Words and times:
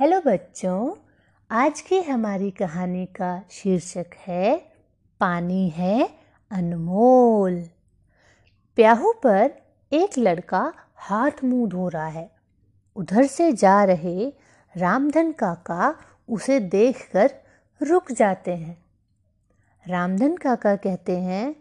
Hello 0.00 0.20
बच्चों, 0.20 0.94
आज 1.50 1.80
की 1.80 2.00
हमारी 2.00 2.50
कहानी 2.50 3.06
का 3.06 3.42
शीर्षक 3.50 4.06
है, 4.16 4.72
पानी 5.20 5.68
है 5.68 6.10
अनमोल। 6.50 7.68
प्याहू 8.76 9.12
पर 9.12 9.52
एक 9.92 10.10
लड़का 10.18 10.72
हाथ 10.96 11.30
मुँह 11.44 11.68
धो 11.68 11.88
रहा 11.88 12.06
है। 12.06 12.30
उधर 12.96 13.26
से 13.26 13.52
जा 13.52 13.84
रहे 13.84 14.32
रामधन 14.76 15.32
काका 15.32 15.96
उसे 16.28 16.60
देखकर 16.60 17.30
रुक 17.82 18.12
जाते 18.12 18.54
हैं। 18.54 18.84
रामधन 19.88 20.36
काका 20.36 20.76
कहते 20.76 21.18
हैं, 21.18 21.56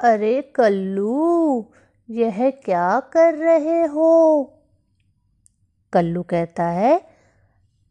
अरे 0.00 0.42
कल्लू, 0.42 1.66
यह 2.10 2.50
क्या 2.50 3.00
कर 3.00 3.34
रहे 3.34 3.84
हो? 3.84 4.44
कल्लू 5.92 6.22
कहता 6.22 6.64
है 6.64 7.17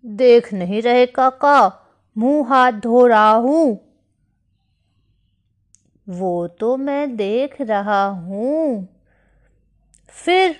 देख 0.05 0.54
नहीं 0.54 0.82
रहे 0.82 1.06
काका, 1.06 1.74
मुँह 2.18 2.50
हाथ 2.50 2.71
धो 2.71 3.07
रहा 3.07 3.32
हूँ। 3.32 3.79
वो 6.10 6.47
तो 6.47 6.78
मैं 6.78 7.15
देख 7.15 7.61
रहा 7.61 8.06
हूँ। 8.06 8.87
फिर 10.10 10.56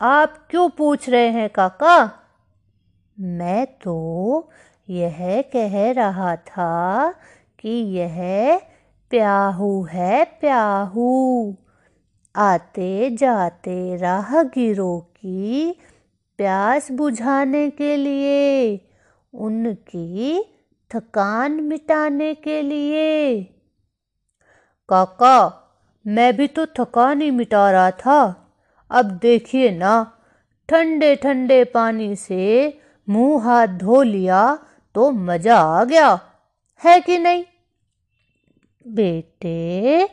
आप 0.00 0.46
क्यों 0.50 0.68
पूछ 0.68 1.08
रहे 1.08 1.28
हैं 1.28 1.50
काका? 1.50 2.12
मैं 3.20 3.66
तो 3.66 4.50
यह 4.88 5.44
कह 5.52 5.92
रहा 5.92 6.36
था 6.36 7.14
कि 7.58 7.68
यह 7.68 8.60
प्याहू 9.10 9.82
है 9.84 10.24
प्याहू। 10.24 11.56
आते 12.36 13.10
जाते 13.10 13.96
राहगीरों 13.96 15.00
की 15.00 15.78
प्यास 16.36 16.92
बुझाने 16.92 17.70
के 17.70 17.96
लिए, 17.96 18.80
उनकी 19.34 20.44
थकान 20.94 21.52
मिटाने 21.52 22.34
के 22.34 22.62
लिए। 22.62 23.42
काका, 24.88 25.60
मैं 26.06 26.36
भी 26.36 26.46
तो 26.46 26.66
थकान 26.66 27.20
ही 27.20 27.30
मिटा 27.30 27.70
रहा 27.70 27.90
था। 27.90 28.48
अब 28.90 29.04
देखिए 29.04 29.70
ना, 29.70 30.18
ठंडे 30.68 31.16
ठंडे 31.16 31.64
पानी 31.64 32.16
से 32.16 32.78
मुँह 33.08 33.44
हाथ 33.44 33.66
धो 33.66 34.02
लिया 34.02 34.58
तो 34.94 35.10
मज़ा 35.10 35.56
आ 35.56 35.84
गया। 35.84 36.20
है 36.84 37.00
कि 37.00 37.18
नहीं? 37.18 37.44
बेटे, 38.86 40.06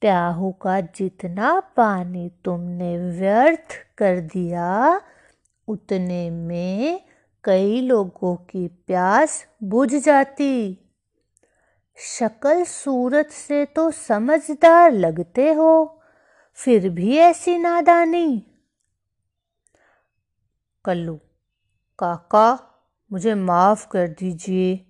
प्याहू 0.00 0.52
का 0.52 0.80
जितना 0.80 1.60
पानी 1.60 2.30
तुमने 2.44 2.98
व्यर्थ 2.98 3.68
कर 3.98 4.20
दिया 4.20 5.00
उतने 5.68 6.30
में 6.30 7.04
कई 7.44 7.80
लोगों 7.80 8.36
की 8.36 8.68
प्यास 8.68 9.46
बुझ 9.62 9.94
जाती। 9.94 10.78
शक्ल 11.96 12.64
सूरत 12.64 13.30
से 13.30 13.64
तो 13.64 13.90
समझदार 13.90 14.92
लगते 14.92 15.52
हो, 15.52 16.02
फिर 16.54 16.88
भी 16.88 17.16
ऐसी 17.16 17.58
नादानी। 17.58 18.46
कल्लू, 20.84 21.20
काका, 21.98 22.68
मुझे 23.12 23.34
माफ़ 23.34 23.88
कर 23.88 24.08
दीजिए, 24.08 24.86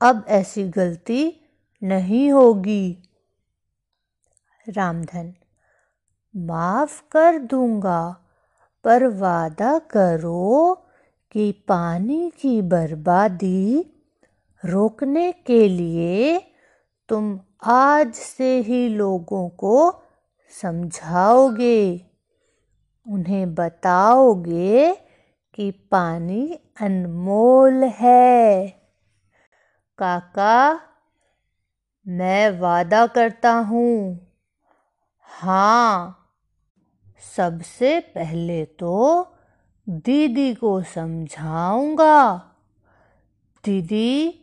अब 0.00 0.24
ऐसी 0.28 0.68
गलती 0.68 1.40
नहीं 1.82 2.32
होगी। 2.32 3.02
रामधन, 4.68 5.34
माफ़ 6.36 7.02
कर 7.10 7.38
दूँगा। 7.38 8.25
पर 8.86 9.06
वादा 9.06 9.78
करो 9.78 10.84
कि 11.32 11.52
पानी 11.52 12.30
की 12.30 12.62
बर्बादी 12.62 13.92
रोकने 14.64 15.32
के 15.32 15.68
लिए 15.68 16.38
तुम 17.08 17.40
आज 17.64 18.14
से 18.14 18.58
ही 18.60 18.88
लोगों 18.88 19.48
को 19.48 20.02
समझाओगे। 20.62 22.06
उन्हें 23.08 23.54
बताओगे 23.54 24.94
कि 25.54 25.70
पानी 25.70 26.58
अनमोल 26.80 27.84
है। 27.84 28.68
काका, 29.98 30.80
मैं 32.08 32.60
वादा 32.60 33.06
करता 33.06 33.52
हूँ। 33.52 34.26
हाँ 35.22 36.22
सबसे 37.20 38.00
पहले 38.00 38.64
तो 38.64 39.26
दीदी 39.88 40.54
को 40.54 40.82
समझाऊँगा। 40.82 42.36
दीदी, 43.64 44.40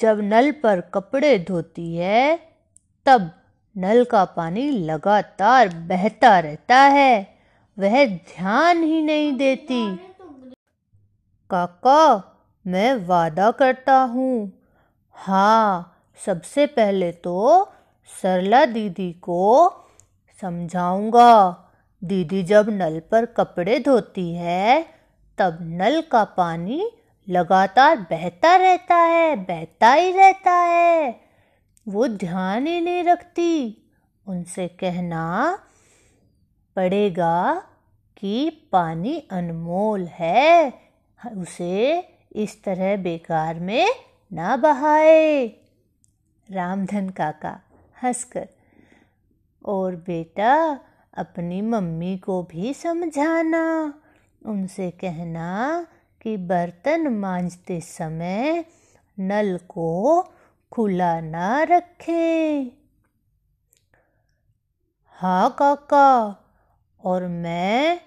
जब 0.00 0.20
नल 0.20 0.50
पर 0.50 0.80
कपड़े 0.80 1.38
धोती 1.38 1.96
है, 1.96 2.36
तब 3.06 3.30
नल 3.76 4.04
का 4.04 4.24
पानी 4.24 4.70
लगातार 4.70 5.68
बहता 5.68 6.38
रहता 6.38 6.76
है। 6.76 7.38
वह 7.78 8.06
ध्यान 8.06 8.82
ही 8.82 9.02
नहीं 9.02 9.32
देती। 9.32 9.96
काका, 11.50 12.22
मैं 12.66 13.06
वादा 13.06 13.50
करता 13.50 13.98
हूँ। 13.98 14.52
हाँ 15.12 15.94
सबसे 16.26 16.66
पहले 16.66 17.12
तो 17.12 17.68
सरला 18.22 18.64
दीदी 18.64 19.12
को 19.12 19.70
समझाऊँगा। 20.40 21.64
दीदी 22.04 22.42
जब 22.42 22.66
नल 22.68 23.00
पर 23.00 23.26
कपड़े 23.26 23.78
धोती 23.78 24.34
है, 24.34 24.86
तब 25.38 25.58
नल 25.60 26.00
का 26.00 26.24
पानी 26.24 26.92
लगातार 27.28 27.96
बहता 27.96 28.56
रहता 28.56 28.96
है, 28.96 29.36
बहता 29.36 29.92
ही 29.92 30.12
रहता 30.12 30.52
है। 30.52 31.20
वो 31.88 32.08
ध्यान 32.08 32.66
ही 32.66 32.80
नहीं 32.80 33.04
रखती। 33.04 33.82
उनसे 34.26 34.68
कहना 34.68 35.58
पड़ेगा 36.76 37.62
कि 38.16 38.50
पानी 38.72 39.28
अनमोल 39.30 40.06
है, 40.06 40.72
उसे 41.36 42.08
इस 42.32 42.64
तरह 42.64 42.96
बेकार 42.96 43.60
में 43.60 43.88
ना 44.32 44.56
बहाए। 44.56 45.46
रामधन 46.50 47.08
काका 47.08 47.60
हंसकर, 48.02 48.48
और 49.64 49.96
बेटा 49.96 50.80
अपनी 51.18 51.60
मम्मी 51.60 52.16
को 52.18 52.42
भी 52.42 52.74
समझाना, 52.74 53.94
उनसे 54.46 54.90
कहना 54.90 55.86
कि 56.22 56.36
बर्तन 56.36 57.08
मांजते 57.08 57.80
समय 57.80 58.64
नल 59.18 59.58
को 59.68 60.22
खुला 60.72 61.20
ना 61.20 61.62
रखें। 61.62 62.70
हाँ 65.12 65.56
काका, 65.58 66.36
और 67.04 67.26
मैं 67.26 68.00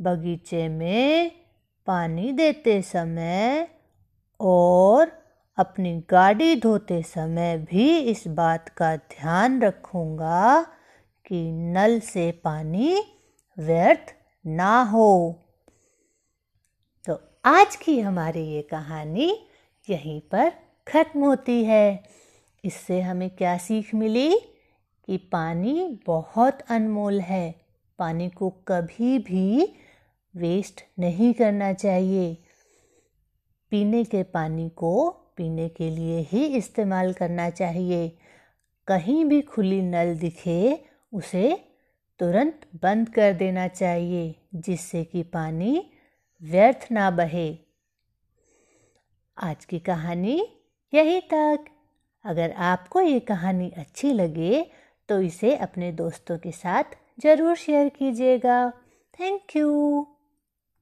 बगीचे 0.00 0.68
में 0.68 1.30
पानी 1.86 2.32
देते 2.32 2.82
समय 2.82 3.68
और 4.40 5.08
अपनी 5.56 6.04
गाड़ी 6.10 6.56
धोते 6.56 7.02
समय 7.02 7.56
भी 7.58 7.98
इस 7.98 8.24
बात 8.28 8.68
का 8.68 8.96
ध्यान 8.96 9.62
रखूँगा 9.62 10.66
कि 11.26 11.52
नल 11.52 12.00
से 12.00 12.32
पानी 12.32 13.02
व्यर्थ 13.58 14.14
ना 14.46 14.82
हो। 14.82 15.42
तो 17.04 17.20
आज 17.44 17.76
की 17.76 18.00
हमारी 18.00 18.40
ये 18.40 18.62
कहानी 18.62 19.48
यहीं 19.90 20.20
पर 20.20 20.52
ख़त्म 20.88 21.20
होती 21.20 21.64
है। 21.64 22.02
इससे 22.64 23.00
हमें 23.00 23.30
क्या 23.30 23.58
सीख 23.58 23.94
मिली? 23.94 24.38
कि 25.06 25.16
पानी 25.16 26.00
बहुत 26.06 26.58
अनमोल 26.70 27.20
है। 27.20 27.54
पानी 27.98 28.28
को 28.28 28.50
कभी 28.50 29.18
भी 29.18 29.74
वेस्ट 30.36 30.80
नहीं 30.98 31.34
करना 31.34 31.72
चाहिए। 31.72 32.42
पीने 33.70 34.04
के 34.04 34.22
पानी 34.22 34.68
को 34.68 35.10
पीने 35.36 35.68
के 35.68 35.90
लिए 35.90 36.20
ही 36.20 36.46
इस्तेमाल 36.46 37.12
करना 37.12 37.50
चाहिए। 37.50 38.18
कहीं 38.86 39.24
भी 39.24 39.42
खुली 39.42 39.82
नल 39.82 40.16
दिखे 40.16 40.84
उसे 41.16 41.52
तुरंत 42.20 42.60
बंद 42.82 43.08
कर 43.08 43.32
देना 43.34 43.66
चाहिए, 43.68 44.34
जिससे 44.54 45.04
कि 45.04 45.22
पानी 45.22 45.90
व्यर्थ 46.42 46.86
ना 46.92 47.10
बहे। 47.12 47.48
आज 49.36 49.64
की 49.64 49.78
कहानी 49.80 50.36
यही 50.92 51.20
तक। 51.32 51.64
अगर 52.24 52.52
आपको 52.64 53.00
ये 53.00 53.20
कहानी 53.22 53.70
अच्छी 53.76 54.12
लगे 54.12 54.64
तो 55.08 55.20
इसे 55.20 55.54
अपने 55.58 55.90
दोस्तों 55.94 56.38
के 56.38 56.52
साथ 56.52 56.96
ज़रूर 57.20 57.56
शेयर 57.56 57.88
कीजिएगा। 57.88 58.68
Thank 59.18 59.56
you. 59.56 60.06